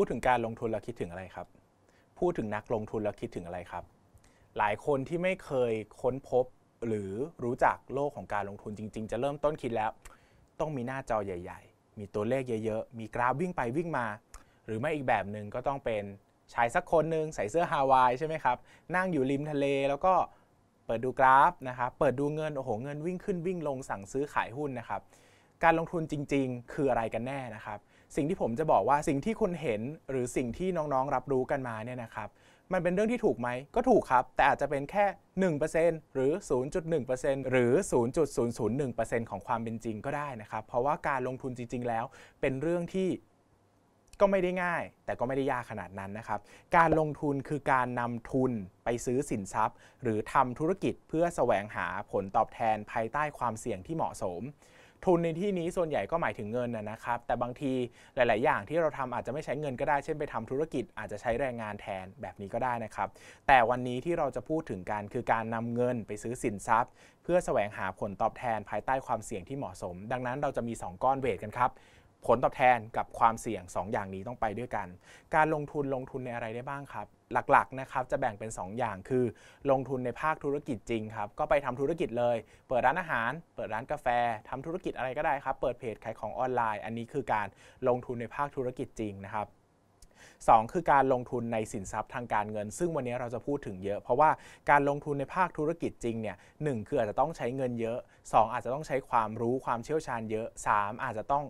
[0.00, 1.46] พูดถึงการลงทุนเราคิดถึงอะไรครับ
[2.18, 3.84] พูดถึงนักลงทุนเราคิดถึงอะไรครับ
[4.58, 6.44] หลายคนที่ไม่เคยค้นพบ
[6.86, 7.12] หรือ
[7.44, 9.90] รู้จักโลกของการลงทุนจริง ๆ จะเริ่มต้นคิดแล้ว
[10.60, 14.06] ต้องมีหน้าจอใหญ่ ๆ มีตัวเลขเยอะๆ มีกราฟวิ่งไปวิ่งมา
[14.66, 16.04] หรือไม่อีกแบบหนึ่งก็ต้องเป็น
[16.54, 18.56] ชายสักคนหนึ่งใส่เสื้อฮาวายใช่ไหมครับ
[18.96, 20.14] นั่งอยู่ริมทะเลแล้วก็
[20.86, 25.00] เปิดดูกราฟนะครับเปิดดูเงินโอ้โหเงินวิ่งขึ้นวิ่งลงสั่งซื้อขายหุ้นนะครับ
[25.64, 27.78] การลงทุนจริง ๆ คืออะไรกันแน่นะครับ
[28.16, 29.80] สิ่งที่ผมจะบอกว่าสิ่งที่คุณเห็น
[30.10, 32.28] หรือสิ่งที่น้องๆรับรู้กันมาเนี่ยนะครับ
[32.72, 35.06] มันเป็นเรื่องที่ถูกไหมก็ถูกครับ แต่อาจจะเป็นแค่
[35.54, 36.32] 1%หรือ
[36.70, 37.72] 0.1%หรือ
[38.40, 42.04] 0.001%ของความเป็นจริงก็ได้นะครับ เพราะว่าการลงทุนจริง ๆ แล้ว
[42.40, 43.08] เป็นเรื่องที่
[44.20, 46.40] ก็ไม่ได้ง่าย แต่ก็ไม่ได้ยากขนาดนั้นนะครับ
[46.76, 48.52] การลงทุนคือการนำทุน
[48.84, 54.42] ไปซื้อสินทรัพย์ หรือทำธุรกิจเพื่อแสวงหาผลตอบแทนภายใต้ความเสี่ยงที่เหมาะสม
[55.04, 57.72] ทุนในที่นี้ส่วนใหญ่ก็หมายถึงเงินนะครับ แต่บางที
[58.14, 63.08] หลาย ๆ อย่างที่เราทำอาจจะไม่ใช้เงินก็ได้ เช่นไปทำธุรกิจอาจจะใช้แรงงานแทนแบบนี้ก็ได้นะครับ
[63.46, 71.70] แต่วันนี้ที่เราจะพูดถึงการคือการนำเงินไปซื้อสินทรัพย์ เพื่อแสวงหาผลตอบแทนภายใต้ความเสี่ยงที่เหมาะสม ดังนั้นเราจะมี 2 ก้อนเวทกันครับ
[72.26, 74.86] ผลตอบแทนกับความเสี่ยง 2 อย่างนี้ต้องไปด้วยกัน
[75.34, 79.24] การลงทุนลงทุนในอะไรได้บ้างครับ หลักๆนะครับจะแบ่งเป็น 2 อย่างคือ
[79.70, 82.36] ลงทุนในภาคธุรกิจจริงครับก็ไปทำธุรกิจเลย
[82.68, 84.06] เปิดร้านอาหาร เปิดร้านกาแฟ
[84.48, 87.46] ทำธุรกิจอะไรก็ได้ครับ เปิดเพจขายของออนไลน์ อันนี้คือการ
[87.88, 89.48] ลงทุนในภาคธุรกิจจริงนะครับ
[90.48, 94.30] 2คือการลงทุนในสินทรัพย์ทางการเงิน ซึ่งวันนี้เราจะพูดถึงเยอะ เพราะว่า
[94.70, 101.44] การลงทุนในภาคธุรกิจจริงเนี่ยหคืออาจจะต้องใช้เงินเยอะ 2 อาจจะต้องใช้ความรู้ความเชี่ยวชาญเยอะ 3 อาจจะต้อง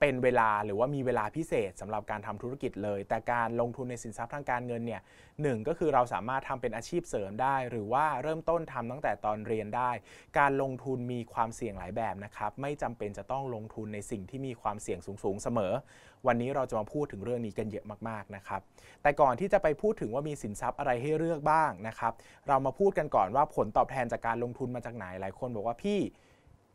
[0.00, 5.00] เป็นเวลาหรือว่ามีเวลาพิเศษสำหรับการทำธุรกิจเลย แต่การลงทุนในสินทรัพย์ทางการเงินเนี่ย
[5.42, 9.90] หก็คือเราสามารถทำเป็นอาชีพเสริมได้ หรือว่าเริ่มต้นทำตั้งแต่ตอนเรียนได้
[10.38, 15.72] การลงทุนมีความเสี่ยงหลายแบบนะครับ ไม่จำเป็นจะต้องลงทุนในสิ่งที่มีความเสี่ยงสูงๆเสมอ
[16.26, 18.60] วันนี้เราจะมาพูดถึงเรื่องนี้กันเยอะมากๆนะครับ
[19.02, 22.12] แต่ก่อนที่จะไปพูดถึงว่ามีสินทรัพย์อะไรให้เลือกบ้างนะครับ
[22.48, 26.00] เรามาพูดกันก่อนว่าผลตอบแทนจากการลงทุนมาจากไหนหลายคนบอกว่าพี่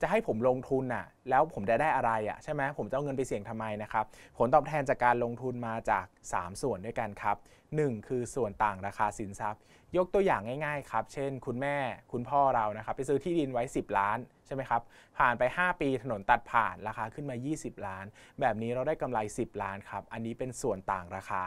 [0.01, 4.05] จะให้ผมลงทุนน่ะแล้วผมจะได้อะไรอะใช่ไหมผมจะเอาเงินไปเสี่ยงทำไมนะครับ
[4.37, 7.37] ผลตอบแทนจากการลงทุนมาจาก 3 ส่วนด้วยกันครับ
[7.71, 9.61] 1 คือส่วนต่างราคาสินทรัพย์
[9.97, 11.77] ยกตัวอย่างง่ายๆครับ เช่น คุณแม่
[12.11, 14.81] คุณพ่อเรานะครับ ไปซื้อที่ดินไว้ 10 ล้านใช่ไหมครับ
[15.17, 18.05] ผ่านไป 5 ปีถนนตัดผ่านราคาขึ้นมา 20 ล้าน
[18.39, 21.43] แบบนี้เราได้กำไร 10 ล้านครับ อันนี้เป็นส่วนต่างราคา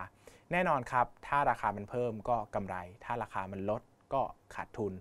[0.52, 3.82] แน่นอนครับ ถ้าราคามันเพิ่มก็กำไร ถ้าราคามันลด
[4.14, 4.22] ก็
[4.54, 4.92] ขาดทุน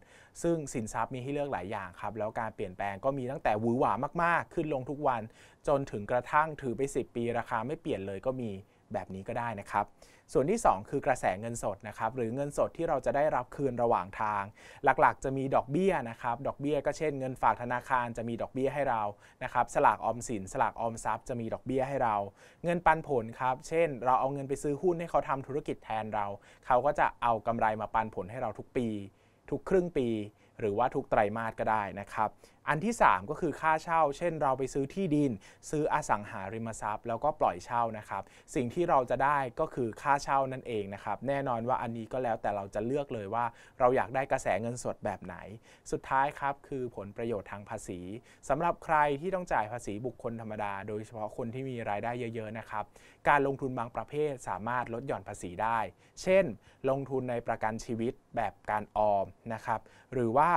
[0.42, 3.94] ซึ่งสินทรัพย์มีให้เลือกหลายอย่างครับ แล้วการเปลี่ยนแปลงก็มีตั้งแต่หวือหวา
[4.24, 5.22] มากๆ ขึ้นลงทุกวัน
[5.68, 8.52] จนถึงกระทั่งถือไป 10 ปีราคาไม่เปลี่ยนเลยก็มี
[8.94, 9.86] แบบนี้ก็ได้นะครับ
[10.34, 14.44] ส่วนที่ 2 คือกระแสเงินสดนะครับหรือเงินสดที่เราจะได้รับคืนระหว่างทาง
[14.84, 19.02] หลักๆ จะมีดอกเบี้ยนะครับดอกเบี้ยก็เช่นเงินฝากธนาคารจะมีดอกเบี้ยให้เรา
[19.44, 22.16] นะครับสลากออมสิน สลากออมทรัพย์จะมีดอกเบี้ยให้เรา
[22.64, 26.28] เงินปันผลครับเช่น เราเอาเงินไปซื้อหุ้นให้เขาทำธุรกิจแทนเรา
[26.66, 28.88] เขาก็จะเอากำไรมาปันผลให้เราทุกปี
[29.50, 30.10] ทุกครึ่งปี
[30.60, 32.30] หรือว่าทุกไตรมาสก็ได้นะครับ
[32.68, 35.32] อันที่ 3 ก็คือค่าเช่า เช่น เราไปซื้อที่ดิน
[35.70, 38.24] ซื้ออสังหาริมทรัพย์ แล้วก็ปล่อยเช่านะครับ
[38.56, 43.46] สิ่งที่เราจะได้ก็คือค่าเช่านั่นเองนะครับ แน่นอนว่าอันนี้ก็แล้วแต่เราจะเลือกเลยว่า
[43.80, 45.36] เราอยากได้กระแสเงินสดแบบไหน
[45.92, 48.00] สุดท้ายครับคือผลประโยชน์ทางภาษี
[48.50, 52.84] สำหรับใครที่ต้องจ่ายภาษีบุคคลธรรมดา โดยเฉพาะคนที่มีรายได้เยอะๆนะครับ
[53.30, 55.80] การลงทุนบางประเภทสามารถลดหย่อนภาษีได้
[56.22, 56.46] เช่น
[56.90, 59.80] ลงทุนในประกันชีวิตแบบการออมนะครับ
[60.14, 60.52] หรือว่า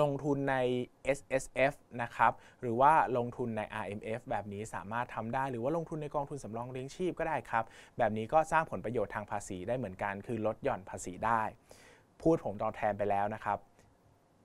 [0.00, 0.56] ลงทุนใน
[1.18, 7.64] S S F นะครับ หรือว่าลงทุนใน R M F แบบนี้สามารถทำได้ หรือว่าลงทุนในกองทุนสำรองเลี้ยงชีพก็ได้ครับ
[7.98, 11.42] แบบนี้ก็สร้างผลประโยชน์ทางภาษีได้เหมือนกัน คือลดหย่อนภาษีได้
[12.22, 13.58] พูดผมตอบแทนไปแล้วนะครับ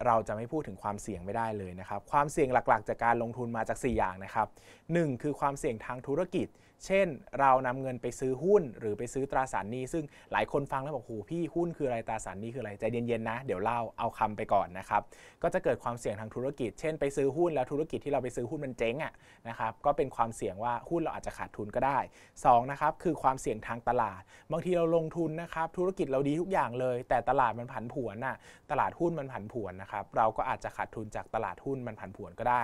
[0.06, 4.47] เราจะไม่พูดถึงความเสี่ยงไม่ได้เลยนะครับ ความเสี่ยงหลักๆ จากการลงทุนมาจาก 4 อย่างนะครับ
[4.86, 6.50] 1 คือความเสี่ยงทางธุรกิจ
[6.88, 7.08] เช่น
[7.40, 15.02] เรานำเงินไปซื้อหุ้น หรือไปซื้อตราสารหนี้ ซึ่งหลายคนฟังแล้วบอกโหพี่หุ้นคืออะไรตราสารหนี้คืออะไรใจเย็นๆนะ เดี๋ยวเล่าเอาคำไปก่อนนะครับ
[15.44, 19.14] ก็จะเกิดความเสี่ยงทางธุรกิจ เช่น ไปซื้อหุ้นแล้วธุรกิจที่เราไปซื้อหุ้นมันเจ๊งอะ
[19.50, 22.00] นะครับ ก็เป็นความเสี่ยงว่าหุ้นเราอาจจะขาดทุนก็ได้
[22.35, 24.22] 2นะครับคือความเสี่ยงทางตลาด
[24.52, 28.35] บางทีเราลงทุนนะครับธุรกิจเราดีทุกอย่างเลย แต่ตลาดมันผันผวนน่ะ
[28.72, 32.63] ตลาดหุ้นมันผันผวนนะครับเราก็อาจจะขาดทุนจากตลาดหุ้นมันผันผวนก็ได้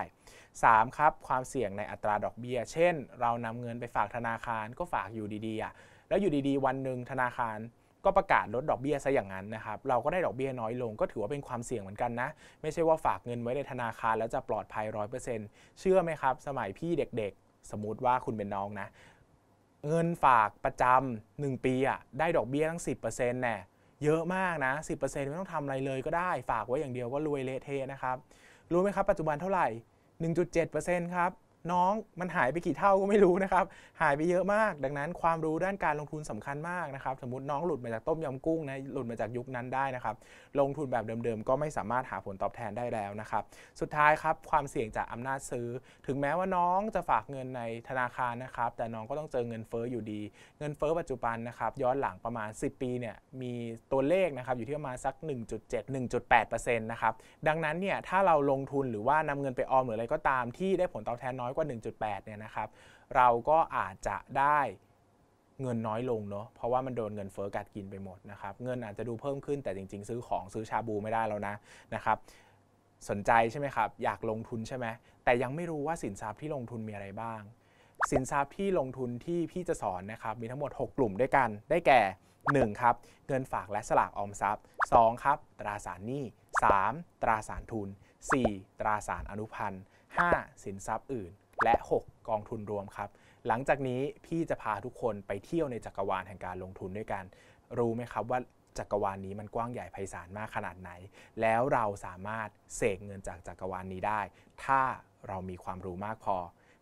[0.50, 7.58] 3 ครับความเสี่ยงในอัตราดอกเบี้ย เช่น เรานำเงินไปฝากธนาคารก็ฝากอยู่ดีๆ แล้วอยู่ดีๆ วันหนึ่งธนาคาร
[8.06, 12.30] ก็ประกาศลดดอกเบี้ยซะอย่างนั้นนะครับ เราก็ได้ดอกเบี้ยน้อยลง ก็ถือว่าเป็นความเสี่ยงเหมือนกันนะ
[12.62, 15.48] ไม่ใช่ว่าฝากเงินไว้ในธนาคารแล้วจะปลอดภัยร้อยเปอร์เซ็นต์
[15.80, 18.88] เชื่อไหมครับ สมัยพี่เด็กๆ สมมติว่าคุณเป็นน้องนะ
[19.88, 23.58] เงินฝากประจำหนึ่งปีอะได้ดอกเบี้ยตั้งสิบเปอร์เซ็นแน่
[24.04, 28.18] เยอะมากนะสิบเปอร์เซ็นต์ไม่ต้องทำอะไรเลยก็ได้ ฝากไว้อย่างเดียวก็รวยเละเทะนะครับ
[28.72, 29.68] รู้ไหมครับ ปัจจุบันเท่าไหร่
[30.42, 31.32] 1.7%ครับ
[31.72, 33.66] น้องมันหายไปกี่เท่าก็ไม่รู้นะครับ
[34.02, 40.16] หายไปเยอะมาก ดังนั้นความรู้ด้านการลงทุนสำคัญมากนะครับ สมมติน้องหลุดมาจากต้มยำกุ้งนะ หลุดมาจากยุคนั้นได้นะครับ
[40.60, 43.44] ลงทุนแบบเดิมๆ ก็ไม่สามารถหาผลตอบแทนได้แล้วนะครับ
[43.80, 45.68] สุดท้ายครับ ความเสี่ยงจากอำนาจซื้อ
[46.08, 50.22] ถึงแม้ว่าน้องจะฝากเงินในธนาคารนะครับ แต่น้องก็ต้องเจอเงินเฟ้ออยู่ดี
[50.60, 53.54] เงินเฟ้อปัจจุบันนะครับย้อนหลังประมาณ 10 ปีเนี่ย มี
[53.92, 55.14] ตัวเลขนะครับอยู่ที่ประมาณสัก
[55.60, 55.96] 1.7
[56.30, 57.14] 1.8%นะครับ
[57.48, 61.66] ดังนั้นเนี่ย ถ้าเราลงทุนหรือว่านำเงินไปออมหรืออะไรก็ตามที่ได้ผลตอบแทนน้อยกว่า
[61.96, 62.68] 1.8 เนี่ยนะครับ
[63.16, 64.60] เราก็อาจจะได้
[65.62, 71.56] เงินน้อยลงเนาะ เพราะว่ามันโดนเงินเฟ้อกัดกินไปหมดนะครับ เงินอาจจะดูเพิ่มขึ้นแต่จริง ๆ ซื้อของซื้อชาบูไม่ได้แล้วนะ
[71.96, 72.18] นะครับ
[73.10, 74.86] สนใจใช่ไหมครับ อยากลงทุนใช่ไหม
[75.24, 77.42] แต่ยังไม่รู้ว่าสินทรัพย์ที่ลงทุนมีอะไรบ้าง
[78.12, 82.02] สินทรัพย์ที่ลงทุนที่พี่จะสอนนะครับ มีทั้งหมด 6 กลุ่มด้วยกัน ได้แก่
[82.42, 82.82] 1.
[82.82, 82.96] ครับ
[83.28, 84.64] เงินฝากและสลากออมทรัพย์
[84.94, 85.24] 2.
[85.24, 86.24] ครับ ตราสารหนี้
[86.64, 87.24] 3.
[87.24, 87.90] ตราสารทุน
[88.34, 88.80] 4.
[88.80, 89.84] ตราสารอนุพันธ์
[90.24, 90.64] 5.
[90.64, 91.32] สินทรัพย์อื่น
[91.64, 93.10] และ 6 กองทุนรวมครับ
[93.48, 97.24] หลังจากนี้พี่จะพาทุกคนไปเที่ยวในจักรวาลแห่งการลงทุนด้วยกัน
[97.78, 98.40] รู้ไหมครับว่า
[98.78, 100.92] จักรวาลนี้มันกว้างใหญ่ไพศาลมากขนาดไหน
[101.42, 104.22] แล้วเราสามารถเสกเงินจากจักรวาลนี้ได้
[104.66, 104.82] ถ้า
[105.28, 106.38] เรามีความรู้มากพอ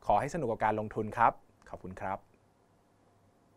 [0.06, 1.31] ขอให้สนุกกับการลงทุนครับ
[1.69, 2.26] ขอบคุณครับ